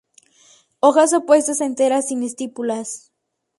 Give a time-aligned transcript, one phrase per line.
[0.79, 3.11] Hojas opuestas, enteras, sin estípulas.